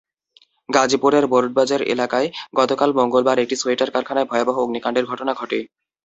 গাজীপুরের 0.69 1.25
বোর্ডবাজার 1.27 1.81
এলাকায় 1.93 2.27
গতকাল 2.55 2.89
মঙ্গলবার 2.99 3.37
একটি 3.39 3.55
সোয়েটার 3.55 3.89
কারখানায় 3.91 4.29
ভয়াবহ 4.29 4.55
অগ্নিকাণ্ডের 4.59 5.05
ঘটনা 5.05 5.31
ঘটে। 5.33 5.59